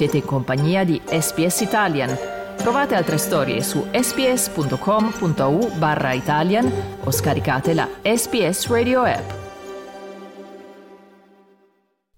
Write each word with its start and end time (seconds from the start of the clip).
Siete 0.00 0.16
in 0.16 0.24
compagnia 0.24 0.82
di 0.82 0.98
SPS 1.04 1.60
Italian. 1.60 2.16
Trovate 2.56 2.94
altre 2.94 3.18
storie 3.18 3.62
su 3.62 3.84
sps.com.au 3.92 5.76
barra 5.76 6.14
Italian 6.14 6.72
o 7.04 7.10
scaricate 7.10 7.74
la 7.74 7.86
SPS 8.02 8.68
Radio 8.68 9.02
app. 9.02 9.30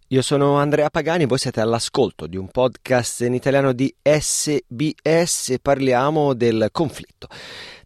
Io 0.07 0.23
sono 0.23 0.59
Andrea 0.59 0.91
Pagani, 0.91 1.27
voi 1.27 1.39
siete 1.39 1.61
all'ascolto 1.61 2.29
di 2.29 2.37
un 2.37 2.47
podcast 2.47 3.23
in 3.23 3.35
italiano 3.35 3.73
di 3.73 3.93
SBS 4.01 5.57
parliamo 5.61 6.35
del 6.35 6.69
conflitto 6.71 7.27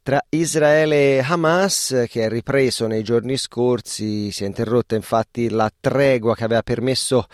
tra 0.06 0.24
Israele 0.28 1.16
e 1.16 1.18
Hamas 1.18 2.04
che 2.08 2.26
è 2.26 2.28
ripreso 2.28 2.86
nei 2.86 3.02
giorni 3.02 3.36
scorsi, 3.36 4.30
si 4.30 4.44
è 4.44 4.46
interrotta 4.46 4.94
infatti 4.94 5.50
la 5.50 5.68
tregua 5.80 6.36
che 6.36 6.44
aveva 6.44 6.62
permesso 6.62 7.26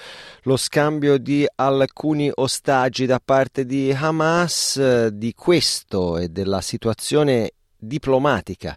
lo 0.45 0.57
scambio 0.57 1.19
di 1.19 1.47
alcuni 1.55 2.31
ostaggi 2.35 3.05
da 3.05 3.21
parte 3.23 3.67
di 3.67 3.93
Hamas, 3.93 5.09
di 5.09 5.35
questo 5.35 6.17
e 6.17 6.31
della 6.31 6.63
situazione 6.63 7.53
diplomatica 7.77 8.75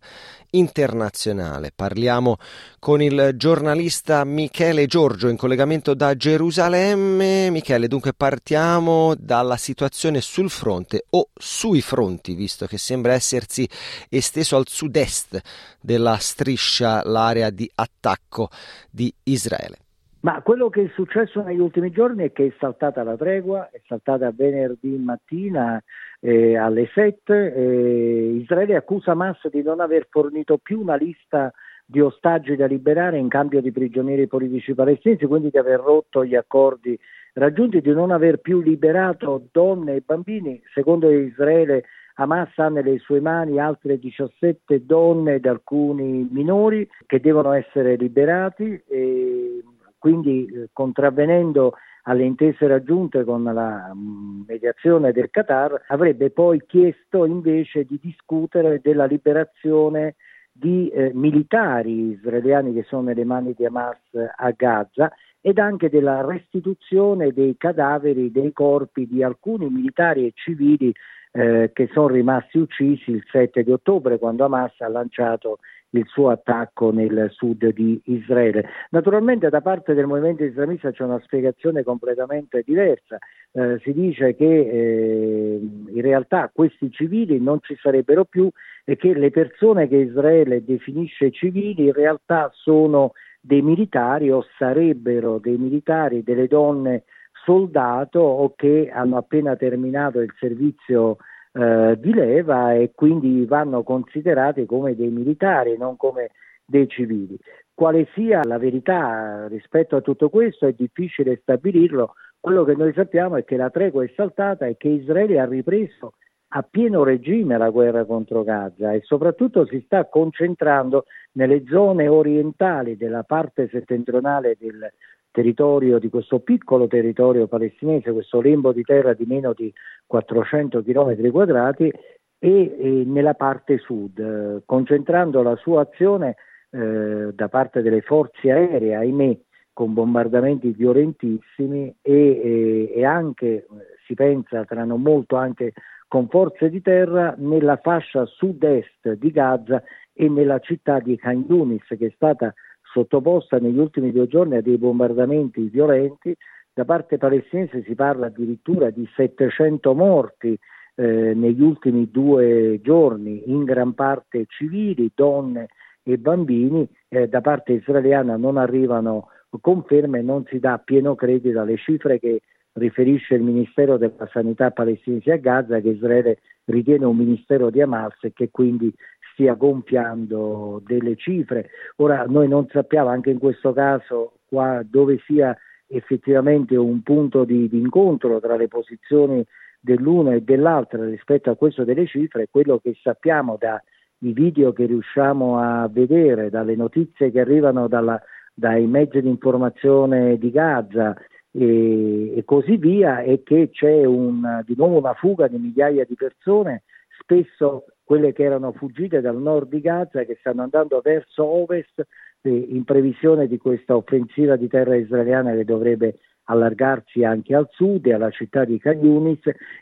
internazionale. 0.58 1.72
Parliamo 1.76 2.38
con 2.80 3.02
il 3.02 3.32
giornalista 3.36 4.24
Michele 4.24 4.86
Giorgio 4.86 5.28
in 5.28 5.38
collegamento 5.38 5.94
da 5.94 6.16
Gerusalemme. 6.16 7.50
Michele, 7.50 7.88
dunque 7.88 8.14
partiamo 8.14 9.14
dalla 9.18 9.58
situazione 9.58 10.22
sul 10.22 10.50
fronte 10.50 11.06
o 11.12 11.30
sui 11.34 11.82
fronti, 11.82 12.34
visto 12.34 12.66
che 12.66 12.78
sembra 12.78 13.14
essersi 13.14 13.68
esteso 14.10 14.56
al 14.56 14.68
sud-est 14.68 15.40
della 15.82 16.18
striscia 16.18 17.02
l'area 17.04 17.50
di 17.50 17.70
attacco 17.76 18.50
di 18.90 19.14
Israele. 19.24 19.85
Ma 20.26 20.42
quello 20.42 20.70
che 20.70 20.86
è 20.86 20.90
successo 20.96 21.44
negli 21.44 21.60
ultimi 21.60 21.92
giorni 21.92 22.24
è 22.24 22.32
che 22.32 22.48
è 22.48 22.54
saltata 22.58 23.04
la 23.04 23.16
tregua, 23.16 23.70
è 23.70 23.80
saltata 23.86 24.32
venerdì 24.36 24.98
mattina 24.98 25.80
eh, 26.20 26.58
alle 26.58 26.90
7. 26.92 27.54
Eh, 27.54 28.40
Israele 28.42 28.76
accusa 28.76 29.12
Hamas 29.12 29.48
di 29.50 29.62
non 29.62 29.82
aver 29.82 30.08
fornito 30.10 30.58
più 30.58 30.82
una 30.82 30.96
lista 30.96 31.54
di 31.86 32.02
ostaggi 32.02 32.56
da 32.56 32.66
liberare 32.66 33.20
in 33.20 33.28
cambio 33.28 33.62
di 33.62 33.72
prigionieri 33.72 34.26
politici 34.26 34.74
palestinesi, 34.74 35.28
quindi 35.28 35.52
di 35.52 35.60
aver 35.60 35.80
rotto 35.80 36.26
gli 36.26 36.34
accordi 36.34 36.98
raggiunti, 37.34 37.80
di 37.80 37.94
non 37.94 38.10
aver 38.10 38.40
più 38.40 38.62
liberato 38.62 39.50
donne 39.52 39.94
e 39.94 40.04
bambini. 40.04 40.60
Secondo 40.74 41.08
Israele 41.12 41.84
Hamas 42.16 42.50
ha 42.56 42.70
nelle 42.70 42.98
sue 42.98 43.20
mani 43.20 43.60
altre 43.60 44.00
17 44.00 44.88
donne 44.88 45.36
ed 45.36 45.46
alcuni 45.46 46.28
minori 46.32 46.90
che 47.06 47.20
devono 47.20 47.52
essere 47.52 47.96
liberati. 47.96 48.82
E 48.88 49.62
quindi 50.06 50.46
eh, 50.46 50.70
contravvenendo 50.72 51.74
alle 52.04 52.26
intese 52.26 52.68
raggiunte 52.68 53.24
con 53.24 53.44
la 53.44 53.92
mm, 53.92 54.44
mediazione 54.46 55.12
del 55.12 55.32
Qatar, 55.32 55.86
avrebbe 55.88 56.30
poi 56.30 56.62
chiesto 56.68 57.26
invece 57.26 57.86
di 57.86 57.98
discutere 58.00 58.82
della 58.84 59.06
liberazione 59.06 60.14
di 60.52 60.90
eh, 60.90 61.10
militari 61.12 62.12
israeliani 62.12 62.76
che 62.76 62.84
sono 62.84 63.02
nelle 63.02 63.26
mani 63.26 63.56
di 63.58 63.66
Hamas 63.66 63.98
a 64.36 64.52
Gaza 64.56 65.12
ed 65.42 65.58
anche 65.58 65.90
della 65.90 66.24
restituzione 66.24 67.32
dei 67.32 67.58
cadaveri 67.58 68.32
dei 68.32 68.54
corpi 68.54 69.08
di 69.08 69.24
alcuni 69.24 69.70
militari 69.70 70.28
e 70.28 70.34
civili 70.36 70.94
eh, 71.32 71.72
che 71.74 71.90
sono 71.92 72.10
rimasti 72.10 72.60
uccisi 72.60 73.10
il 73.10 73.24
7 73.32 73.64
di 73.64 73.72
ottobre 73.72 74.20
quando 74.20 74.46
Hamas 74.46 74.80
ha 74.82 74.88
lanciato 74.88 75.58
il 75.98 76.08
suo 76.08 76.30
attacco 76.30 76.92
nel 76.92 77.30
sud 77.32 77.68
di 77.74 78.00
Israele. 78.06 78.68
Naturalmente 78.90 79.50
da 79.50 79.62
parte 79.62 79.94
del 79.94 80.06
movimento 80.06 80.44
islamista 80.44 80.92
c'è 80.92 81.04
una 81.04 81.22
spiegazione 81.24 81.84
completamente 81.84 82.64
diversa. 82.66 83.18
Eh, 83.52 83.80
si 83.84 83.94
dice 83.94 84.36
che 84.36 84.46
eh, 84.46 85.60
in 85.60 86.02
realtà 86.02 86.52
questi 86.54 86.92
civili 86.92 87.40
non 87.40 87.60
ci 87.62 87.76
sarebbero 87.82 88.26
più 88.26 88.50
e 88.84 88.96
che 88.96 89.14
le 89.14 89.32
persone 89.32 89.88
che 89.88 89.98
Israele 89.98 90.64
definisce 90.64 91.32
civili 91.32 91.86
in 91.86 91.94
realtà 91.94 92.50
sono 92.54 93.14
dei 93.40 93.62
militari 93.62 94.32
o 94.32 94.46
sarebbero 94.58 95.38
dei 95.40 95.58
militari, 95.58 96.24
delle 96.24 96.48
donne 96.48 97.04
soldato 97.46 98.20
o 98.20 98.54
che 98.56 98.90
hanno 98.92 99.18
appena 99.18 99.56
terminato 99.56 100.20
il 100.20 100.34
servizio 100.40 101.18
eh, 101.58 101.98
di 101.98 102.14
leva 102.14 102.74
e 102.74 102.92
quindi 102.94 103.46
vanno 103.46 103.82
considerati 103.84 104.66
come 104.66 104.94
dei 104.94 105.10
militari, 105.10 105.78
non 105.78 105.96
come 105.96 106.32
dei 106.66 106.88
civili. 106.88 107.38
Quale 107.74 108.08
sia 108.14 108.42
la 108.44 108.58
verità 108.58 109.48
rispetto 109.48 109.96
a 109.96 110.02
tutto 110.02 110.30
questo 110.30 110.68
è 110.68 110.74
difficile 110.74 111.40
stabilirlo, 111.42 112.16
quello 112.42 112.64
che 112.66 112.76
noi 112.76 112.92
sappiamo 112.94 113.38
è 113.38 113.46
che 113.46 113.56
la 113.56 113.70
tregua 113.70 114.04
è 114.04 114.12
saltata 114.16 114.66
e 114.66 114.76
che 114.78 114.90
Israele 114.90 115.40
ha 115.40 115.46
ripreso 115.46 116.14
a 116.50 116.62
pieno 116.62 117.04
regime 117.04 117.58
la 117.58 117.70
guerra 117.70 118.06
contro 118.06 118.44
Gaza 118.44 118.92
e 118.92 119.02
soprattutto 119.04 119.66
si 119.66 119.82
sta 119.86 120.06
concentrando 120.06 121.06
nelle 121.34 121.64
zone 121.68 122.08
orientali 122.08 122.98
della 122.98 123.24
parte 123.24 123.68
settentrionale 123.70 124.56
del 124.60 124.92
territorio, 125.36 126.00
di 126.00 126.08
questo 126.08 126.40
piccolo 126.40 126.88
territorio 126.88 127.46
palestinese, 127.46 128.14
questo 128.14 128.40
lembo 128.40 128.72
di 128.72 128.84
terra 128.84 129.14
di 129.14 129.26
meno 129.26 129.52
di 129.52 129.72
400 130.08 130.82
km 130.82 131.30
quadrati 131.30 131.92
e, 132.40 132.76
e 132.80 133.04
nella 133.06 133.34
parte 133.34 133.78
sud, 133.78 134.64
concentrando 134.66 135.44
la 135.44 135.58
sua 135.58 135.82
azione 135.82 136.38
eh, 136.70 137.34
da 137.34 137.50
parte 137.50 137.82
delle 137.82 138.00
forze 138.00 138.50
aeree, 138.50 138.96
ahimè, 138.96 139.38
con 139.74 139.94
bombardamenti 139.94 140.72
violentissimi 140.72 141.94
e, 142.02 142.14
e, 142.14 142.92
e 142.96 143.04
anche, 143.04 143.68
si 144.08 144.14
pensa, 144.14 144.66
non 144.86 145.02
molto 145.02 145.36
anche 145.36 145.74
con 146.08 146.30
forze 146.30 146.70
di 146.70 146.82
terra 146.82 147.36
nella 147.38 147.76
fascia 147.76 148.26
sud-est 148.26 149.12
di 149.16 149.32
Gaza 149.32 149.84
e 150.14 150.30
nella 150.30 150.60
città 150.60 151.00
di 151.00 151.18
Khan 151.18 151.44
Yunis 151.50 151.84
che 151.88 152.06
è 152.06 152.12
stata 152.16 152.54
sottoposta 152.96 153.58
negli 153.58 153.78
ultimi 153.78 154.14
due 154.14 154.28
giorni 154.28 154.56
a 154.56 154.62
dei 154.62 154.78
bombardamenti 154.78 155.64
violenti. 155.64 156.34
Da 156.74 156.86
parte 156.86 157.18
palestinese 157.18 157.84
si 157.84 157.94
parla 157.94 158.28
addirittura 158.28 158.90
di 158.90 159.06
700 159.16 159.94
morti 159.94 160.58
eh, 160.96 161.34
negli 161.34 161.62
ultimi 161.62 162.10
due 162.10 162.80
giorni, 162.82 163.50
in 163.50 163.66
gran 163.66 163.94
parte 163.94 164.46
civili, 164.48 165.12
donne 165.14 165.68
e 166.04 166.18
bambini. 166.18 166.88
Eh, 167.10 167.28
da 167.28 167.42
parte 167.42 167.74
israeliana 167.74 168.38
non 168.38 168.56
arrivano 168.56 169.30
conferme, 169.60 170.22
non 170.22 170.46
si 170.48 170.60
dà 170.60 170.78
pieno 170.78 171.16
credito 171.16 171.60
alle 171.60 171.78
cifre 171.78 172.20
che 172.20 172.42
riferisce 172.74 173.36
il 173.36 173.42
Ministero 173.42 173.98
della 173.98 174.28
Sanità 174.32 174.72
palestinese 174.72 175.32
a 175.32 175.38
Gaza, 175.38 175.80
che 175.80 175.90
Israele 175.90 176.40
ritiene 176.66 177.06
un 177.06 177.16
ministero 177.16 177.70
di 177.70 177.82
Hamas 177.82 178.16
e 178.22 178.34
che 178.34 178.50
quindi 178.52 178.94
stia 179.36 179.54
gonfiando 179.54 180.82
delle 180.84 181.16
cifre. 181.18 181.70
Ora 181.98 182.26
noi 182.28 182.48
non 182.48 182.68
sappiamo 182.72 183.10
anche 183.10 183.30
in 183.30 183.38
questo 183.38 183.74
caso 183.74 184.40
qua, 184.48 184.82
dove 184.84 185.20
sia 185.26 185.56
effettivamente 185.88 186.76
un 186.76 187.02
punto 187.04 187.44
di, 187.44 187.70
di 187.70 187.78
incontro 187.78 188.40
tra 188.40 188.56
le 188.56 188.68
posizioni 188.68 189.46
dell'uno 189.80 190.32
e 190.32 190.42
dell'altra 190.42 191.06
rispetto 191.06 191.52
a 191.52 191.56
questo 191.56 191.84
delle 191.84 192.08
cifre, 192.08 192.48
quello 192.50 192.80
che 192.80 192.98
sappiamo 193.04 193.58
dai 193.60 193.80
video 194.18 194.74
che 194.74 194.86
riusciamo 194.86 195.60
a 195.60 195.88
vedere, 195.88 196.50
dalle 196.50 196.76
notizie 196.76 197.30
che 197.30 197.42
arrivano 197.42 197.88
dalla, 197.88 198.20
dai 198.54 198.88
mezzi 198.88 199.22
di 199.22 199.30
informazione 199.30 200.38
di 200.40 200.50
Gaza 200.50 201.16
e, 201.52 202.36
e 202.36 202.44
così 202.46 202.78
via, 202.78 203.20
è 203.20 203.44
che 203.44 203.70
c'è 203.72 204.06
un, 204.06 204.64
di 204.66 204.74
nuovo 204.76 204.98
una 204.98 205.14
fuga 205.14 205.48
di 205.48 205.58
migliaia 205.58 206.06
di 206.06 206.16
persone, 206.16 206.84
spesso 207.20 207.86
quelle 208.06 208.32
che 208.32 208.44
erano 208.44 208.72
fuggite 208.72 209.20
dal 209.20 209.42
nord 209.42 209.70
di 209.70 209.82
Gaza 209.82 210.22
e 210.22 210.26
che 210.26 210.38
stanno 210.40 210.62
andando 210.62 211.02
verso 211.04 211.44
ovest 211.44 212.06
eh, 212.42 212.50
in 212.50 212.84
previsione 212.84 213.48
di 213.48 213.58
questa 213.58 213.96
offensiva 213.96 214.56
di 214.56 214.68
terra 214.68 214.96
israeliana 214.96 215.54
che 215.54 215.66
dovrebbe 215.66 216.20
allargarsi 216.46 217.24
anche 217.24 217.56
al 217.56 217.68
sud 217.72 218.06
e 218.06 218.14
alla 218.14 218.30
città 218.30 218.64
di 218.64 218.78
Khan 218.78 219.38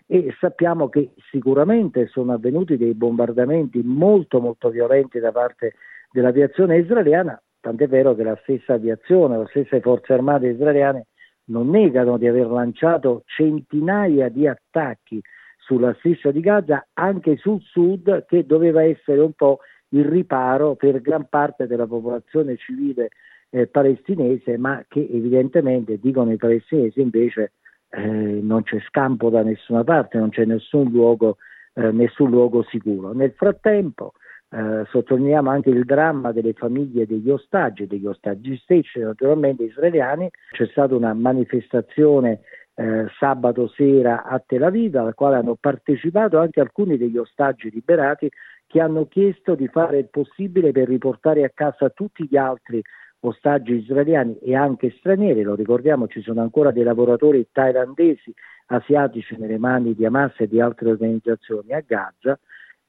e 0.08 0.34
sappiamo 0.40 0.88
che 0.88 1.12
sicuramente 1.30 2.08
sono 2.08 2.32
avvenuti 2.32 2.78
dei 2.78 2.94
bombardamenti 2.94 3.82
molto 3.84 4.40
molto 4.40 4.70
violenti 4.70 5.20
da 5.20 5.34
parte 5.34 5.74
dell'aviazione 6.10 6.78
israeliana, 6.78 7.42
tant'è 7.60 7.88
vero 7.88 8.16
che 8.16 8.24
la 8.24 8.40
stessa 8.44 8.76
aviazione, 8.76 9.38
le 9.38 9.48
stesse 9.50 9.82
forze 9.82 10.14
armate 10.14 10.48
israeliane 10.48 11.08
non 11.46 11.70
negano 11.70 12.18
di 12.18 12.28
aver 12.28 12.48
lanciato 12.48 13.24
centinaia 13.26 14.30
di 14.30 14.48
attacchi 14.48 15.22
sulla 15.66 15.94
striscia 15.96 16.32
di 16.32 16.42
Gaza, 16.42 16.88
anche 16.94 17.38
sul 17.38 17.62
sud, 17.62 18.26
che 18.26 18.46
doveva 18.46 18.84
essere 18.84 19.20
un 19.20 19.34
po' 19.34 19.60
il 19.90 20.06
riparo 20.06 20.76
per 20.76 21.02
gran 21.02 21.28
parte 21.30 21.68
della 21.68 21.88
popolazione 21.88 22.58
civile 22.58 23.10
eh, 23.50 23.68
palestinese, 23.68 24.58
ma 24.58 24.84
che 24.88 25.08
evidentemente, 25.12 26.00
dicono 26.00 26.32
i 26.32 26.38
palestinesi, 26.38 27.00
invece 27.00 27.54
eh, 27.90 28.02
non 28.02 28.64
c'è 28.64 28.80
scampo 28.88 29.30
da 29.30 29.44
nessuna 29.44 29.84
parte, 29.84 30.18
non 30.18 30.30
c'è 30.30 30.46
nessun 30.46 30.90
luogo, 30.90 31.38
eh, 31.76 31.92
nessun 31.92 32.30
luogo 32.30 32.64
sicuro. 32.64 33.14
Nel 33.14 33.32
frattempo 33.32 34.14
eh, 34.50 34.86
sottolineiamo 34.90 35.50
anche 35.50 35.70
il 35.70 35.86
dramma 35.86 36.32
delle 36.32 36.54
famiglie 36.54 37.06
degli 37.06 37.30
ostaggi, 37.30 37.88
degli 37.88 38.06
ostaggi 38.06 38.58
stessi 38.58 39.00
naturalmente 39.00 39.64
israeliani, 39.64 40.30
c'è 40.52 40.68
stata 40.68 40.96
una 40.96 41.14
manifestazione 41.14 42.42
eh, 42.76 43.06
sabato 43.20 43.68
sera 43.68 44.24
a 44.24 44.42
Tel 44.46 44.64
Aviv, 44.64 44.96
al 44.96 45.14
quale 45.14 45.36
hanno 45.36 45.56
partecipato 45.60 46.40
anche 46.40 46.60
alcuni 46.60 46.98
degli 46.98 47.18
ostaggi 47.18 47.70
liberati 47.70 48.30
che 48.66 48.82
hanno 48.82 49.08
chiesto 49.08 49.54
di 49.56 49.68
fare 49.68 50.00
il 50.00 50.10
possibile 50.10 50.72
per 50.72 50.88
riportare 50.88 51.44
a 51.44 51.52
casa 51.54 51.90
tutti 51.90 52.26
gli 52.28 52.38
altri 52.38 52.82
ostaggi 53.20 53.76
israeliani 53.76 54.38
e 54.40 54.56
anche 54.56 54.94
stranieri, 54.98 55.44
lo 55.44 55.56
ricordiamo 55.56 56.08
ci 56.08 56.22
sono 56.22 56.42
ancora 56.42 56.72
dei 56.72 56.84
lavoratori 56.84 57.48
thailandesi, 57.52 58.34
asiatici 58.68 59.36
nelle 59.38 59.58
mani 59.58 59.94
di 59.94 60.06
Hamas 60.06 60.34
e 60.40 60.48
di 60.48 60.60
altre 60.60 60.90
organizzazioni 60.90 61.72
a 61.72 61.84
Gaza. 61.86 62.38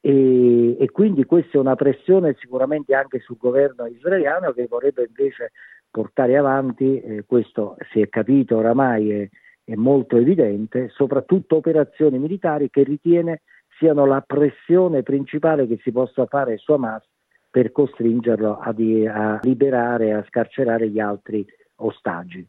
E, 0.01 0.77
e, 0.79 0.91
quindi 0.91 1.25
questa 1.25 1.57
è 1.57 1.61
una 1.61 1.77
pressione 1.77 2.35
sicuramente 2.39 2.95
anche 2.95 3.21
sul 3.21 3.37
governo 3.39 3.87
israeliano 3.87 4.53
che 4.53 4.67
vorrebbe 4.67 5.07
invece 5.07 5.53
portare 5.91 6.37
avanti, 6.37 7.01
eh, 7.01 7.25
questo 7.27 7.77
si 7.91 8.01
è 8.01 8.09
capito 8.09 8.57
oramai 8.57 9.11
è, 9.11 9.29
è 9.65 9.75
molto 9.75 10.17
evidente, 10.17 10.91
soprattutto 10.91 11.57
operazioni 11.57 12.19
militari 12.19 12.69
che 12.71 12.83
ritiene 12.83 13.43
siano 13.79 14.05
la 14.07 14.21
pressione 14.21 15.03
principale 15.03 15.67
che 15.67 15.81
si 15.83 15.91
possa 15.91 16.27
fare 16.27 16.59
su 16.59 16.73
Hamas 16.73 17.03
per 17.51 17.73
costringerlo 17.73 18.59
a, 18.59 18.73
di, 18.73 19.07
a 19.07 19.41
liberare, 19.43 20.13
a 20.13 20.25
scarcerare 20.29 20.89
gli 20.89 21.01
altri 21.01 21.45
ostaggi. 21.77 22.47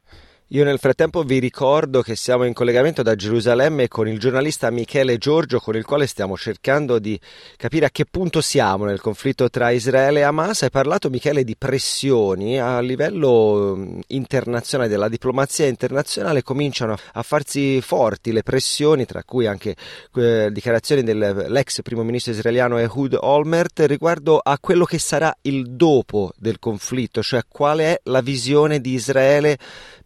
Io 0.50 0.64
nel 0.64 0.78
frattempo 0.78 1.24
vi 1.24 1.40
ricordo 1.40 2.04
che 2.04 2.16
siamo 2.16 2.44
in 2.44 2.54
collegamento 2.54 3.02
da 3.02 3.16
Gerusalemme 3.16 3.88
con 3.88 4.08
il 4.08 4.20
giornalista 4.20 4.70
Michele 4.70 5.18
Giorgio 5.18 5.60
con 5.60 5.76
il 5.76 5.84
quale 5.84 6.06
stiamo 6.06 6.38
cercando 6.38 7.00
di 7.00 7.20
capire 7.58 7.88
a 7.88 7.90
che 7.90 8.06
punto 8.06 8.42
siamo 8.42 8.86
nel 8.86 9.02
conflitto 9.02 9.50
tra 9.50 9.72
Israele 9.72 10.20
e 10.20 10.22
Hamas. 10.22 10.62
Hai 10.62 10.70
parlato 10.70 11.10
Michele 11.10 11.44
di 11.44 11.56
pressioni 11.58 12.60
a 12.60 12.80
livello 12.80 13.76
mm, 13.76 14.00
internazionale, 14.10 14.88
della 14.88 15.10
diplomazia 15.10 15.66
internazionale 15.66 16.44
cominciano 16.44 16.96
a 17.14 17.24
farsi 17.24 17.82
forti 17.82 18.32
le 18.32 18.44
pressioni, 18.44 19.06
tra 19.06 19.24
cui 19.24 19.48
anche 19.48 19.76
eh, 20.14 20.50
dichiarazioni 20.52 21.02
dell'ex 21.02 21.82
primo 21.82 22.04
ministro 22.04 22.34
israeliano 22.34 22.78
Ehud 22.78 23.18
Olmert 23.20 23.80
riguardo 23.88 24.38
a 24.38 24.60
quello 24.60 24.86
che 24.86 25.00
sarà 25.00 25.36
il 25.42 25.72
dopo 25.72 26.34
del 26.38 26.60
conflitto, 26.60 27.24
cioè 27.24 27.42
qual 27.48 27.80
è 27.80 28.00
la 28.04 28.22
visione 28.22 28.80
di 28.80 28.94
Israele 28.94 29.58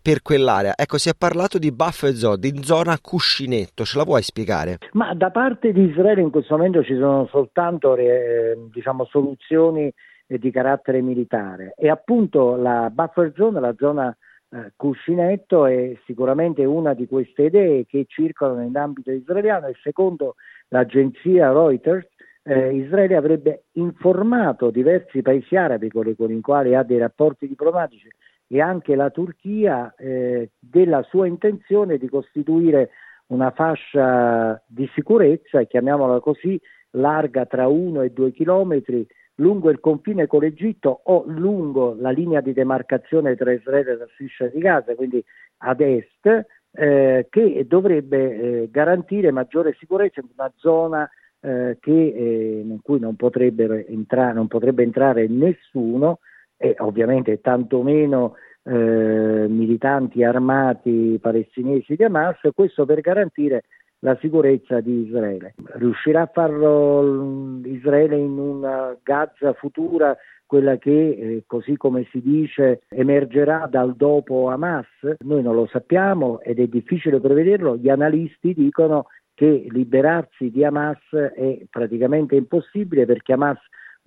per 0.10 0.24
quell'area. 0.24 0.74
Ecco, 0.76 0.98
si 0.98 1.10
è 1.10 1.14
parlato 1.16 1.60
di 1.60 1.72
buffer 1.72 2.12
zone, 2.14 2.40
di 2.40 2.64
zona 2.64 2.98
cuscinetto, 3.00 3.84
ce 3.84 3.96
la 3.96 4.04
vuoi 4.04 4.24
spiegare? 4.24 4.80
Ma 4.94 5.14
da 5.14 5.30
parte 5.30 5.72
di 5.72 5.84
Israele 5.84 6.22
in 6.22 6.32
questo 6.32 6.58
momento 6.58 6.84
ci 6.84 6.96
sono 6.96 7.28
soltanto 7.28 7.96
eh, 7.96 8.58
diciamo, 8.74 9.06
soluzioni 9.06 9.94
eh, 10.26 10.40
di 10.40 10.50
carattere 10.50 11.02
militare 11.02 11.76
e 11.78 11.90
appunto 11.92 12.56
la 12.56 12.90
buffer 12.92 13.34
zone, 13.36 13.60
la 13.60 13.76
zona 13.78 14.18
eh, 14.50 14.72
cuscinetto 14.76 15.68
è 15.68 15.96
sicuramente 16.08 16.66
una 16.66 16.96
di 16.96 17.06
queste 17.08 17.44
idee 17.44 17.86
che 17.86 18.06
circolano 18.08 18.64
in 18.64 18.76
ambito 18.78 19.12
israeliano 19.12 19.68
e 19.68 19.76
secondo 19.84 20.38
l'agenzia 20.70 21.52
Reuters 21.52 22.08
eh, 22.42 22.74
Israele 22.74 23.16
avrebbe 23.16 23.66
informato 23.74 24.72
diversi 24.72 25.22
paesi 25.22 25.56
arabi 25.56 25.92
con, 25.92 26.08
i 26.08 26.42
quali 26.42 26.74
ha 26.74 26.82
dei 26.82 26.98
rapporti 26.98 27.48
diplomatici 27.48 28.10
e 28.52 28.62
anche 28.62 28.96
la 28.96 29.12
Turchia 29.12 29.94
eh, 29.96 30.50
della 30.60 31.04
sua 31.04 31.28
intenzione 31.28 31.98
di 31.98 32.10
costituire 32.10 32.90
una 33.28 33.52
fascia 33.52 34.60
di 34.66 34.90
sicurezza, 34.96 35.64
chiamiamola 35.64 36.20
così, 36.20 36.60
larga 36.92 37.46
tra 37.46 37.68
1 37.68 38.02
e 38.02 38.10
2 38.10 38.32
chilometri 38.32 39.06
lungo 39.36 39.70
il 39.70 39.80
confine 39.80 40.26
con 40.26 40.42
l'Egitto 40.42 41.02
o 41.04 41.24
lungo 41.28 41.96
la 41.98 42.10
linea 42.10 42.42
di 42.42 42.54
demarcazione 42.54 43.36
tra 43.36 43.52
Israele 43.52 43.92
e 43.92 43.98
la 43.98 44.08
striscia 44.14 44.48
di 44.48 44.60
Gaza, 44.60 44.96
quindi 44.96 45.24
ad 45.58 45.80
est, 45.80 46.46
eh, 46.72 47.28
che 47.30 47.66
dovrebbe 47.68 48.18
eh, 48.64 48.70
garantire 48.72 49.32
maggiore 49.32 49.76
sicurezza 49.78 50.22
in 50.22 50.28
una 50.36 50.52
zona 50.58 51.10
eh, 51.40 51.78
che, 51.80 51.92
eh, 51.92 52.60
in 52.66 52.80
cui 52.82 53.00
non, 53.00 53.16
entra- 53.20 54.34
non 54.34 54.48
potrebbe 54.48 54.84
entrare 54.84 55.28
nessuno 55.28 56.20
e 56.62 56.76
ovviamente 56.80 57.40
tantomeno 57.40 58.36
eh, 58.64 59.48
militanti 59.48 60.24
armati 60.24 61.18
palestinesi 61.22 61.96
di 61.96 62.04
Hamas, 62.04 62.38
questo 62.54 62.86
per 62.86 63.00
garantire 63.00 63.64
la 64.00 64.18
sicurezza 64.20 64.82
di 64.82 65.06
Israele. 65.06 65.56
Riuscirà 65.74 66.24
a 66.24 66.32
farlo 66.32 67.02
mm, 67.02 67.66
Israele 67.66 68.18
in 68.18 68.38
una 68.38 68.96
Gaza 69.02 69.54
futura, 69.54 70.16
quella 70.46 70.78
che, 70.78 70.90
eh, 70.92 71.44
così 71.46 71.78
come 71.78 72.08
si 72.12 72.22
dice, 72.22 72.82
emergerà 72.90 73.68
dal 73.70 73.96
dopo 73.96 74.50
Hamas? 74.50 74.88
Noi 75.20 75.42
non 75.42 75.56
lo 75.56 75.68
sappiamo 75.68 76.42
ed 76.42 76.60
è 76.60 76.68
difficile 76.68 77.20
prevederlo. 77.20 77.78
Gli 77.78 77.90
analisti 77.90 78.54
dicono 78.54 79.08
che 79.34 79.68
liberarsi 79.70 80.50
di 80.50 80.66
Hamas 80.66 81.00
è 81.12 81.66
praticamente 81.70 82.36
impossibile 82.36 83.06
perché 83.06 83.34
Hamas 83.34 83.60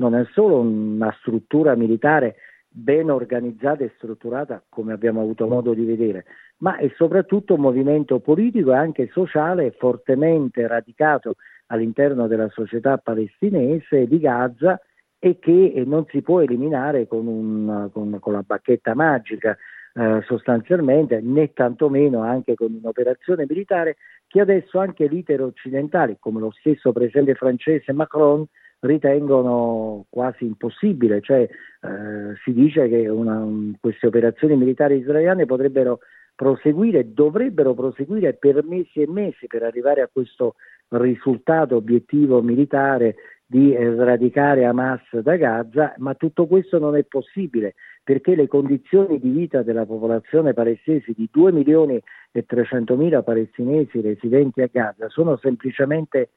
non 0.03 0.17
è 0.17 0.27
solo 0.33 0.59
una 0.59 1.15
struttura 1.21 1.77
militare 1.77 2.37
ben 2.69 3.11
organizzata 3.11 3.85
e 3.85 3.93
strutturata, 3.97 4.63
come 4.69 4.93
abbiamo 4.93 5.21
avuto 5.21 5.47
modo 5.47 5.75
di 5.75 5.85
vedere, 5.85 6.25
ma 6.59 6.77
è 6.77 6.91
soprattutto 6.97 7.55
un 7.55 7.61
movimento 7.61 8.19
politico 8.19 8.73
e 8.73 8.77
anche 8.77 9.09
sociale 9.13 9.73
fortemente 9.79 10.67
radicato 10.67 11.37
all'interno 11.67 12.27
della 12.27 12.49
società 12.49 12.99
palestinese 12.99 14.07
di 14.07 14.19
Gaza 14.19 14.81
e 15.19 15.39
che 15.39 15.83
non 15.87 16.05
si 16.09 16.21
può 16.21 16.41
eliminare 16.41 17.07
con, 17.07 17.27
un, 17.27 17.91
con, 17.93 18.19
con 18.19 18.33
la 18.33 18.43
bacchetta 18.45 18.95
magica 18.95 19.57
eh, 19.95 20.23
sostanzialmente, 20.27 21.21
né 21.21 21.53
tantomeno 21.53 22.23
anche 22.23 22.55
con 22.55 22.75
un'operazione 22.75 23.45
militare 23.49 23.97
che 24.27 24.41
adesso 24.41 24.79
anche 24.79 25.09
leader 25.09 25.43
occidentali, 25.43 26.17
come 26.19 26.41
lo 26.41 26.51
stesso 26.51 26.91
presidente 26.91 27.35
francese 27.35 27.93
Macron, 27.93 28.45
ritengono 28.83 30.07
quasi 30.09 30.45
impossibile, 30.45 31.21
cioè 31.21 31.43
eh, 31.43 32.35
si 32.43 32.53
dice 32.53 32.89
che 32.89 33.09
una, 33.09 33.47
queste 33.81 34.07
operazioni 34.07 34.57
militari 34.57 34.97
israeliane 34.97 35.47
potrebbero 35.47 36.01
proseguire, 36.35 37.13
dovrebbero 37.13 37.75
proseguire 37.75 38.35
per 38.35 38.65
mesi 38.65 39.01
e 39.01 39.09
mesi 39.09 39.47
per 39.47 39.63
arrivare 39.63 40.03
a 40.03 40.09
questo 40.13 40.55
risultato 40.89 41.77
obiettivo 41.77 42.43
militare 42.43 43.17
di 43.47 43.77
sradicare 43.77 44.65
Hamas 44.65 45.03
da 45.19 45.37
Gaza, 45.37 45.95
ma 45.99 46.15
tutto 46.15 46.47
questo 46.47 46.79
non 46.79 46.97
è 46.97 47.05
possibile 47.05 47.75
perché 48.03 48.35
le 48.35 48.49
condizioni 48.49 49.21
di 49.21 49.29
vita 49.29 49.63
della 49.63 49.85
popolazione 49.85 50.55
palestinese 50.55 51.13
di 51.15 51.29
2 51.31 51.53
milioni 51.53 52.03
e 52.33 52.45
300 52.45 52.97
mila 52.97 53.23
palestinesi 53.23 54.01
residenti 54.01 54.63
a 54.63 54.71
Gaza 54.73 55.09
sono 55.09 55.37
semplicemente 55.37 56.31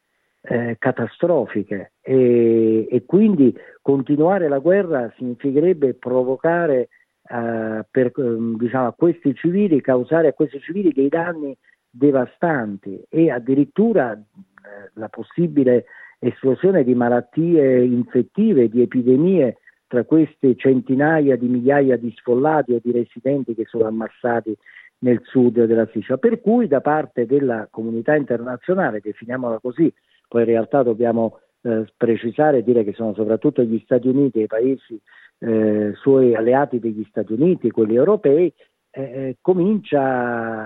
eh, 0.47 0.75
catastrofiche 0.77 1.93
e, 2.01 2.87
e, 2.89 3.05
quindi 3.05 3.55
continuare 3.81 4.47
la 4.47 4.59
guerra 4.59 5.11
significherebbe 5.17 5.95
provocare 5.95 6.89
eh, 7.27 7.85
per, 7.89 8.11
ehm, 8.15 8.57
diciamo, 8.57 8.87
a 8.87 8.93
questi 8.93 9.33
civili, 9.33 9.81
causare 9.81 10.29
a 10.29 10.33
questi 10.33 10.59
civili 10.59 10.91
dei 10.91 11.09
danni 11.09 11.55
devastanti 11.89 13.01
e 13.09 13.31
addirittura 13.31 14.13
eh, 14.13 14.91
la 14.93 15.09
possibile 15.09 15.85
esplosione 16.19 16.83
di 16.83 16.93
malattie 16.93 17.83
infettive, 17.83 18.69
di 18.69 18.81
epidemie 18.81 19.57
tra 19.87 20.03
queste 20.03 20.55
centinaia 20.55 21.35
di 21.37 21.47
migliaia 21.47 21.97
di 21.97 22.11
sfollati 22.15 22.73
o 22.73 22.79
di 22.83 22.91
residenti 22.91 23.53
che 23.55 23.65
sono 23.65 23.85
ammassati 23.85 24.55
nel 24.99 25.21
sud 25.23 25.63
della 25.65 25.85
Sicilia. 25.87 26.17
Per 26.17 26.41
cui 26.41 26.67
da 26.67 26.81
parte 26.81 27.25
della 27.25 27.67
comunità 27.69 28.15
internazionale, 28.15 28.99
definiamola 29.01 29.59
così, 29.59 29.91
poi 30.27 30.41
in 30.41 30.47
realtà 30.47 30.83
dobbiamo 30.83 31.39
eh, 31.61 31.85
precisare 31.95 32.59
e 32.59 32.63
dire 32.63 32.83
che 32.83 32.93
sono 32.93 33.13
soprattutto 33.13 33.63
gli 33.63 33.79
Stati 33.83 34.07
Uniti 34.07 34.39
e 34.39 34.43
i 34.43 34.47
paesi 34.47 34.99
eh, 35.39 35.93
suoi 35.95 36.35
alleati 36.35 36.79
degli 36.79 37.05
Stati 37.09 37.33
Uniti, 37.33 37.71
quelli 37.71 37.95
europei, 37.95 38.53
eh, 38.91 39.01
eh, 39.01 39.37
comincia 39.41 40.01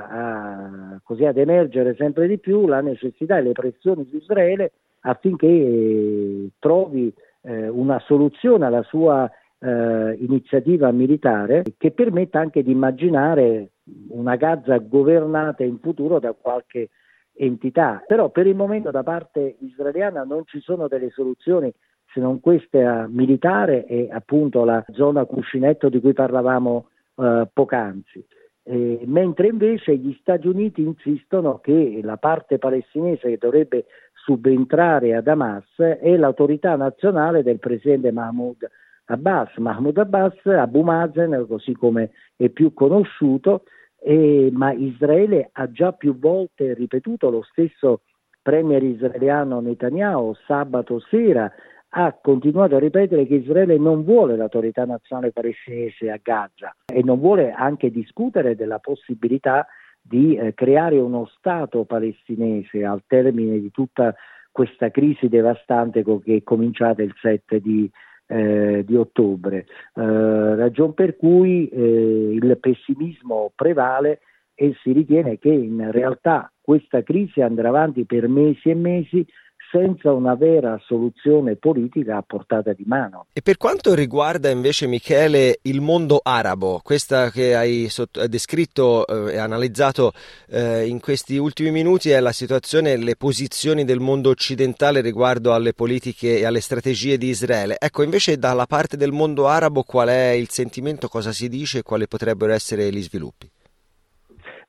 a, 0.08 1.00
così 1.04 1.26
ad 1.26 1.38
emergere 1.38 1.96
sempre 1.96 2.28
di 2.28 2.38
più 2.38 2.68
la 2.68 2.80
necessità 2.80 3.38
e 3.38 3.42
le 3.42 3.54
pressioni 3.54 4.06
su 4.08 4.18
Israele 4.18 4.72
affinché 5.02 5.48
eh, 5.48 6.50
trovi 6.60 7.12
eh, 7.42 7.68
una 7.68 8.00
soluzione 8.00 8.66
alla 8.66 8.84
sua 8.84 9.30
iniziativa 9.62 10.90
militare 10.92 11.64
che 11.78 11.92
permetta 11.92 12.40
anche 12.40 12.64
di 12.64 12.72
immaginare 12.72 13.72
una 14.08 14.38
Gaza 14.38 14.78
governata 14.78 15.66
in 15.66 15.80
futuro 15.80 16.18
da 16.20 16.32
qualche 16.32 16.92
entità, 17.40 18.04
però 18.06 18.30
per 18.30 18.48
il 18.48 18.56
momento 18.56 18.92
da 18.92 19.02
parte 19.02 19.56
israeliana 19.62 20.24
non 20.24 20.44
ci 20.46 20.60
sono 20.60 20.88
delle 20.88 21.10
soluzioni 21.10 21.72
se 22.12 22.20
non 22.20 22.40
questa 22.42 23.08
militare 23.08 23.86
e 23.86 24.10
appunto 24.12 24.66
la 24.66 24.84
zona 24.92 25.24
cuscinetto 25.26 25.90
di 25.90 26.02
cui 26.02 26.14
parlavamo 26.14 26.90
eh, 27.16 27.48
poc'anzi. 27.52 28.26
Eh, 28.64 29.02
mentre 29.06 29.48
invece 29.48 29.96
gli 29.96 30.16
Stati 30.20 30.48
Uniti 30.48 30.82
insistono 30.82 31.60
che 31.60 32.02
la 32.04 32.18
parte 32.18 32.58
palestinese 32.58 33.30
che 33.30 33.38
dovrebbe 33.38 33.86
subentrare 34.14 35.16
ad 35.16 35.28
Hamas 35.28 35.78
è 35.78 36.18
l'autorità 36.18 36.76
nazionale 36.76 37.42
del 37.42 37.60
presidente 37.60 38.12
Mahmoud 38.12 38.70
Abbas. 39.06 39.56
Mahmoud 39.58 39.98
Abbas, 39.98 40.46
Abu 40.46 40.82
Mazen, 40.82 41.46
così 41.48 41.74
come 41.74 42.12
è 42.36 42.50
più 42.50 42.74
conosciuto, 42.74 43.64
e, 44.02 44.50
ma 44.52 44.72
Israele 44.72 45.50
ha 45.54 45.70
già 45.72 45.92
più 45.92 46.18
volte 46.18 46.74
ripetuto 46.74 47.30
lo 47.30 47.44
stesso 47.44 48.02
premier 48.42 48.82
israeliano 48.84 49.60
Netanyahu 49.60 50.34
sabato 50.46 51.00
sera 51.00 51.52
ha 51.90 52.18
continuato 52.22 52.76
a 52.76 52.80
ripetere 52.80 53.26
che 53.26 53.36
Israele 53.36 53.78
non 53.78 54.04
vuole 54.04 54.36
l'autorità 54.36 54.86
nazionale 54.86 55.32
palestinese 55.32 56.12
a 56.12 56.20
Gaza 56.22 56.76
e 56.86 57.02
non 57.04 57.20
vuole 57.20 57.52
anche 57.52 57.90
discutere 57.90 58.56
della 58.56 58.80
possibilità 58.80 59.66
di 60.00 60.36
eh, 60.36 60.54
creare 60.54 61.00
uno 61.00 61.26
Stato 61.38 61.84
palestinese 61.86 62.86
al 62.86 63.04
termine 63.08 63.60
di 63.60 63.72
tutta 63.72 64.16
questa 64.52 64.90
crisi 64.92 65.28
devastante 65.30 66.04
che 66.04 66.38
è 66.38 66.44
cominciata 66.44 67.02
il 67.02 67.14
7 67.20 67.60
di, 67.60 67.90
eh, 68.32 68.84
di 68.86 68.96
ottobre, 68.96 69.66
eh, 69.96 70.56
ragion 70.56 70.94
per 70.94 71.18
cui 71.18 71.68
eh, 71.68 72.32
il 72.34 72.58
pessimismo 72.60 73.52
prevale 73.56 74.20
e 74.54 74.76
si 74.84 74.92
ritiene 74.92 75.40
che 75.40 75.50
in 75.50 75.90
realtà 75.92 76.52
questa 76.62 77.02
crisi 77.02 77.42
andrà 77.42 77.70
avanti 77.70 78.06
per 78.06 78.28
mesi 78.28 78.70
e 78.70 78.76
mesi 78.76 79.26
senza 79.72 80.12
una 80.12 80.36
vera 80.36 80.80
soluzione 80.86 81.56
politica 81.56 82.18
a 82.18 82.24
portata 82.26 82.74
di 82.74 82.84
mano. 82.86 83.28
E 83.34 83.42
per 83.42 83.58
quanto 83.58 83.94
riguarda 83.94 84.50
invece 84.50 84.88
Michele 84.88 85.60
il 85.64 85.82
mondo 85.82 86.20
arabo, 86.24 86.80
questa 86.84 87.30
che 87.30 87.56
hai 87.56 87.88
sott- 87.90 88.26
descritto 88.26 89.06
eh, 89.06 89.34
e 89.34 89.38
analizzato 89.38 90.12
eh, 90.50 90.88
in 90.88 91.00
questi 91.00 91.38
ultimi 91.38 91.72
minuti 91.72 92.10
è 92.10 92.20
la 92.20 92.32
situazione, 92.32 92.98
le 92.98 93.16
posizioni 93.16 93.86
del 93.86 94.00
mondo 94.00 94.30
occidentale 94.30 95.02
riguardo 95.02 95.54
alle 95.54 95.74
politiche 95.74 96.40
e 96.40 96.46
alle 96.46 96.62
strategie 96.62 97.18
di 97.18 97.28
Israele. 97.28 97.78
Ecco, 97.80 98.04
invece 98.04 98.38
dalla 98.38 98.66
parte 98.66 98.98
del 98.98 99.12
mondo 99.12 99.48
arabo 99.48 99.84
qual 99.84 100.10
è 100.10 100.30
il 100.32 100.50
sentimento, 100.50 101.08
cosa 101.08 101.32
si 101.32 101.48
dice 101.48 101.80
e 101.80 101.84
quali 101.84 102.08
potrebbero 102.08 102.54
essere 102.54 102.92
gli 102.92 103.02
sviluppi? 103.02 103.50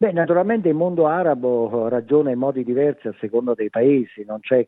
Beh, 0.02 0.12
naturalmente 0.12 0.66
il 0.71 0.75
mondo 0.75 1.07
arabo 1.09 1.88
ragiona 1.88 2.30
in 2.30 2.38
modi 2.38 2.64
diversi 2.64 3.07
a 3.07 3.14
seconda 3.21 3.52
dei 3.52 3.69
paesi, 3.69 4.25
non, 4.26 4.40
che, 4.40 4.64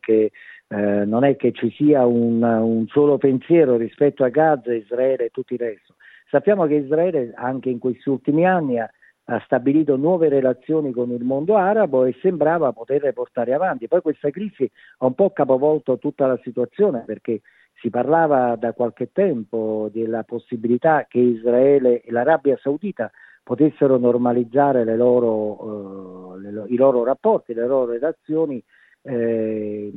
eh, 0.67 0.75
non 1.05 1.23
è 1.23 1.35
che 1.37 1.51
ci 1.53 1.71
sia 1.71 2.05
un, 2.05 2.43
un, 2.43 2.85
solo 2.85 3.17
pensiero 3.17 3.75
rispetto 3.75 4.23
a 4.23 4.29
Gaza, 4.29 4.71
Israele 4.71 5.25
e 5.25 5.29
tutto 5.31 5.55
il 5.55 5.59
resto. 5.59 5.95
Sappiamo 6.29 6.67
che 6.67 6.75
Israele 6.75 7.33
anche 7.35 7.69
in 7.69 7.79
questi 7.79 8.09
ultimi 8.09 8.45
anni 8.45 8.77
ha, 8.77 8.87
ha 9.23 9.41
stabilito 9.43 9.95
nuove 9.95 10.29
relazioni 10.29 10.91
con 10.91 11.09
il 11.09 11.23
mondo 11.23 11.57
arabo 11.57 12.05
e 12.05 12.15
sembrava 12.21 12.71
poterle 12.71 13.11
portare 13.11 13.55
avanti. 13.55 13.87
Poi 13.87 14.01
questa 14.01 14.29
crisi 14.29 14.69
ha 14.99 15.05
un 15.07 15.15
po' 15.15 15.31
capovolto 15.31 15.97
tutta 15.97 16.27
la 16.27 16.39
situazione 16.43 17.05
perché 17.07 17.41
si 17.81 17.89
parlava 17.89 18.55
da 18.55 18.73
qualche 18.73 19.11
tempo 19.11 19.89
della 19.91 20.21
possibilità 20.21 21.07
che 21.09 21.17
Israele 21.17 22.01
e 22.03 22.11
l'Arabia 22.11 22.55
Saudita 22.61 23.09
potessero 23.43 23.97
normalizzare 23.97 24.83
le 24.83 24.95
loro, 24.95 26.35
eh, 26.35 26.39
le, 26.39 26.63
i 26.67 26.75
loro 26.75 27.03
rapporti, 27.03 27.53
le 27.53 27.67
loro 27.67 27.91
relazioni, 27.91 28.63
eh, 29.03 29.91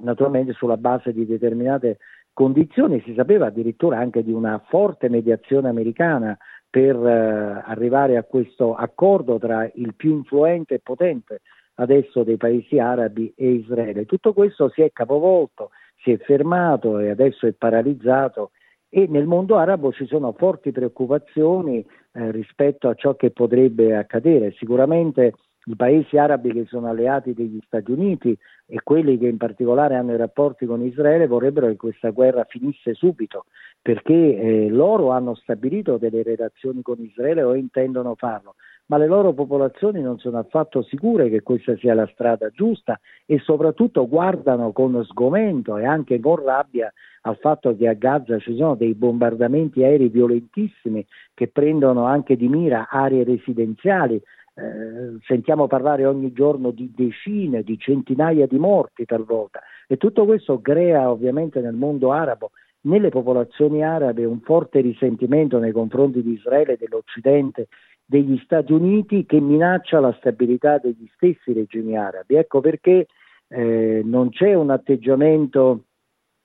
naturalmente 0.00 0.52
sulla 0.52 0.76
base 0.76 1.12
di 1.12 1.26
determinate 1.26 1.98
condizioni. 2.32 3.02
Si 3.04 3.14
sapeva 3.14 3.46
addirittura 3.46 3.98
anche 3.98 4.22
di 4.22 4.32
una 4.32 4.62
forte 4.68 5.08
mediazione 5.08 5.68
americana 5.68 6.36
per 6.68 6.94
eh, 6.94 7.62
arrivare 7.64 8.16
a 8.16 8.22
questo 8.22 8.74
accordo 8.74 9.38
tra 9.38 9.68
il 9.74 9.94
più 9.94 10.12
influente 10.12 10.74
e 10.74 10.80
potente 10.80 11.40
adesso 11.76 12.22
dei 12.22 12.36
paesi 12.36 12.78
arabi 12.78 13.32
e 13.36 13.50
Israele. 13.50 14.06
Tutto 14.06 14.32
questo 14.32 14.68
si 14.70 14.82
è 14.82 14.90
capovolto, 14.92 15.70
si 16.02 16.12
è 16.12 16.18
fermato 16.18 16.98
e 16.98 17.10
adesso 17.10 17.46
è 17.46 17.52
paralizzato 17.52 18.50
e 18.96 19.06
nel 19.10 19.26
mondo 19.26 19.58
arabo 19.58 19.92
ci 19.92 20.06
sono 20.06 20.32
forti 20.32 20.72
preoccupazioni 20.72 21.84
eh, 22.12 22.30
rispetto 22.30 22.88
a 22.88 22.94
ciò 22.94 23.14
che 23.14 23.30
potrebbe 23.30 23.94
accadere. 23.94 24.52
Sicuramente 24.52 25.34
i 25.66 25.76
paesi 25.76 26.16
arabi 26.16 26.50
che 26.50 26.64
sono 26.64 26.88
alleati 26.88 27.34
degli 27.34 27.60
Stati 27.66 27.90
Uniti 27.90 28.34
e 28.64 28.80
quelli 28.82 29.18
che 29.18 29.26
in 29.26 29.36
particolare 29.36 29.96
hanno 29.96 30.14
i 30.14 30.16
rapporti 30.16 30.64
con 30.64 30.80
Israele 30.80 31.26
vorrebbero 31.26 31.66
che 31.66 31.76
questa 31.76 32.08
guerra 32.08 32.46
finisse 32.48 32.94
subito 32.94 33.44
perché 33.82 34.14
eh, 34.14 34.68
loro 34.70 35.10
hanno 35.10 35.34
stabilito 35.34 35.98
delle 35.98 36.22
relazioni 36.22 36.80
con 36.80 36.96
Israele 36.98 37.42
o 37.42 37.54
intendono 37.54 38.14
farlo 38.14 38.54
ma 38.86 38.98
le 38.98 39.06
loro 39.06 39.32
popolazioni 39.32 40.00
non 40.00 40.18
sono 40.18 40.38
affatto 40.38 40.82
sicure 40.82 41.28
che 41.28 41.42
questa 41.42 41.76
sia 41.76 41.94
la 41.94 42.08
strada 42.12 42.50
giusta 42.50 42.98
e 43.24 43.38
soprattutto 43.38 44.08
guardano 44.08 44.72
con 44.72 45.04
sgomento 45.04 45.76
e 45.76 45.84
anche 45.84 46.20
con 46.20 46.36
rabbia 46.36 46.92
al 47.22 47.36
fatto 47.38 47.74
che 47.76 47.88
a 47.88 47.94
Gaza 47.94 48.38
ci 48.38 48.56
sono 48.56 48.76
dei 48.76 48.94
bombardamenti 48.94 49.82
aerei 49.82 50.08
violentissimi 50.08 51.04
che 51.34 51.48
prendono 51.48 52.04
anche 52.04 52.36
di 52.36 52.48
mira 52.48 52.88
aree 52.88 53.24
residenziali. 53.24 54.22
Eh, 54.58 55.18
sentiamo 55.26 55.66
parlare 55.66 56.06
ogni 56.06 56.32
giorno 56.32 56.70
di 56.70 56.90
decine, 56.96 57.62
di 57.62 57.76
centinaia 57.78 58.46
di 58.46 58.58
morti 58.58 59.04
talvolta 59.04 59.60
e 59.86 59.98
tutto 59.98 60.24
questo 60.24 60.60
crea 60.60 61.10
ovviamente 61.10 61.60
nel 61.60 61.74
mondo 61.74 62.10
arabo 62.12 62.52
nelle 62.86 63.10
popolazioni 63.10 63.84
arabe 63.84 64.24
un 64.24 64.40
forte 64.40 64.80
risentimento 64.80 65.58
nei 65.58 65.72
confronti 65.72 66.22
di 66.22 66.32
Israele 66.32 66.74
e 66.74 66.76
dell'Occidente 66.78 67.68
degli 68.06 68.38
Stati 68.44 68.72
Uniti 68.72 69.26
che 69.26 69.40
minaccia 69.40 69.98
la 69.98 70.14
stabilità 70.18 70.78
degli 70.78 71.10
stessi 71.14 71.52
regimi 71.52 71.98
arabi. 71.98 72.36
Ecco 72.36 72.60
perché 72.60 73.08
eh, 73.48 74.02
non 74.04 74.30
c'è 74.30 74.54
un 74.54 74.70
atteggiamento 74.70 75.86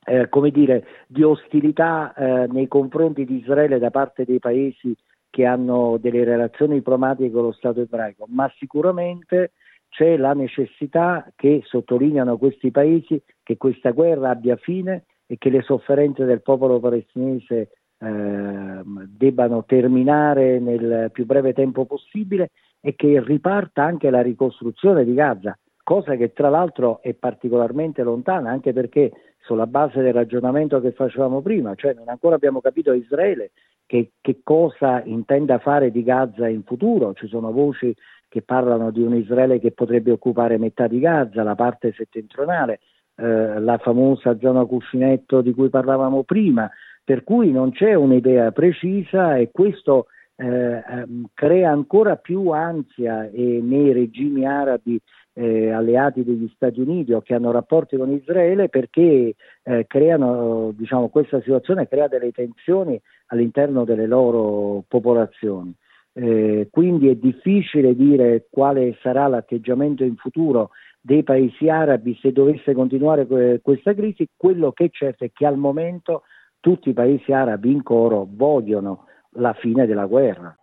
eh, 0.03 0.27
come 0.30 0.50
dire, 0.50 0.86
di 1.08 1.22
ostilità 1.22 2.13
eh, 2.13 2.48
nei 2.48 2.68
confronti 2.68 3.24
di 3.24 3.38
Israele 3.38 3.77
da 3.77 3.91
parte 3.91 4.25
dei 4.25 4.39
paesi 4.39 4.96
che 5.30 5.46
hanno 5.46 5.98
delle 5.98 6.24
relazioni 6.24 6.75
diplomatiche 6.75 7.32
con 7.32 7.44
lo 7.44 7.51
Stato 7.51 7.82
ebraico, 7.82 8.25
ma 8.27 8.51
sicuramente 8.58 9.51
c'è 9.89 10.18
la 10.18 10.34
necessità 10.34 11.32
che 11.36 11.62
sottolineano 11.63 12.38
questi 12.38 12.72
paesi 12.72 13.22
che 13.44 13.58
questa 13.58 13.91
guerra 13.91 14.30
abbia 14.30 14.56
fine 14.56 15.06
e 15.27 15.38
che 15.38 15.50
le 15.50 15.62
sofferenze 15.62 16.25
del 16.25 16.41
popolo 16.41 16.80
palestinese 16.80 17.70
eh, 18.01 18.81
debbano 18.84 19.63
terminare 19.65 20.60
nel 20.60 21.10
più 21.12 21.25
breve 21.25 21.53
tempo 21.53 21.86
possibile 21.86 22.50
e 22.79 22.96
che 22.96 23.22
riparta 23.24 23.84
anche 23.84 24.10
la 24.10 24.22
ricostruzione 24.22 25.05
di 25.05 25.13
Gaza, 25.13 25.58
cosa 25.84 26.15
che 26.15 26.34
tra 26.34 26.50
l'altro 26.50 27.01
è 27.01 27.13
particolarmente 27.13 28.01
lontana 28.01 28.50
anche 28.50 28.74
perché 28.74 29.12
sulla 29.39 29.67
base 29.67 30.01
del 30.01 30.13
ragionamento 30.13 30.79
che 30.81 30.91
facevamo 30.91 31.41
prima, 31.41 31.75
cioè 31.75 31.93
non 31.93 32.10
ancora 32.10 32.36
abbiamo 32.36 32.60
capito 32.62 32.93
Israele 32.93 33.51
che, 33.86 34.12
che 34.22 34.39
cosa 34.43 35.03
intenda 35.03 35.60
fare 35.60 35.91
di 35.91 36.03
Gaza 36.03 36.48
in 36.48 36.63
futuro, 36.63 37.13
ci 37.13 37.27
sono 37.27 37.51
voci 37.51 37.93
che 38.29 38.41
parlano 38.41 38.91
di 38.91 39.01
un 39.01 39.13
Israele 39.13 39.60
che 39.60 39.72
potrebbe 39.72 40.12
occupare 40.12 40.58
metà 40.58 40.88
di 40.88 41.00
Gaza, 41.00 41.43
la 41.43 41.55
parte 41.55 41.91
settentrionale, 41.91 42.79
eh, 43.22 43.60
la 43.60 43.78
famosa 43.78 44.36
zona 44.40 44.66
cuscinetto 44.66 45.42
di 45.42 45.54
cui 45.54 45.70
parlavamo 45.70 46.24
prima, 46.24 46.70
per 47.04 47.24
cui 47.24 47.51
non 47.51 47.72
c'è 47.72 47.94
un'idea 47.94 48.51
precisa 48.51 49.38
e 49.38 49.51
questo 49.51 50.08
eh, 50.36 50.84
ehm, 50.88 51.25
crea 51.34 51.70
ancora 51.70 52.16
più 52.16 52.50
ansia 52.50 53.30
nei 53.32 53.94
regimi 53.94 54.46
arabi 54.46 55.00
eh, 55.34 55.70
alleati 55.72 56.24
degli 56.24 56.50
Stati 56.56 56.80
Uniti 56.82 57.13
o 57.13 57.22
che 57.22 57.36
hanno 57.36 57.51
rapporti 57.51 57.96
con 57.96 58.12
Israele 58.12 58.70
perché 58.70 59.36
eh, 59.63 59.86
creano, 59.88 60.74
diciamo, 60.75 61.10
questa 61.10 61.40
situazione 61.42 61.88
crea 61.88 62.08
delle 62.08 62.32
tensioni 62.32 63.00
all'interno 63.28 63.84
delle 63.86 64.08
loro 64.08 64.84
popolazioni. 64.88 65.74
Eh, 66.13 66.68
quindi 66.70 67.08
è 67.08 67.16
difficile 67.16 67.96
dire 67.96 68.48
quale 68.50 68.98
sarà 69.01 69.28
l'atteggiamento 69.28 70.04
in 70.04 70.18
futuro 70.18 70.72
dei 71.01 71.24
paesi 71.24 71.67
arabi 71.67 72.17
se 72.22 72.31
dovesse 72.31 72.74
continuare 72.74 73.25
questa 73.62 73.93
crisi, 73.93 74.29
quello 74.36 74.72
che 74.72 74.86
è 74.86 74.89
certo 74.91 75.25
è 75.25 75.31
che 75.34 75.46
al 75.46 75.58
momento 75.58 76.24
tutti 76.60 76.89
i 76.89 76.93
paesi 76.93 77.31
arabi 77.34 77.72
in 77.72 77.81
coro 77.81 78.27
vogliono 78.29 79.05
la 79.31 79.53
fine 79.53 79.88
della 79.88 80.05
guerra. 80.05 80.55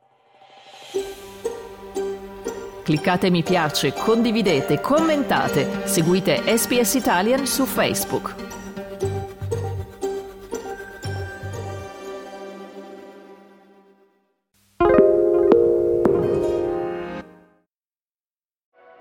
Cliccate 2.85 3.29
mi 3.29 3.43
piace, 3.43 3.93
condividete, 3.93 4.81
commentate, 4.81 5.87
seguite 5.87 6.37
SPS 6.57 6.95
Italian 6.95 7.45
su 7.45 7.67
Facebook. 7.67 8.48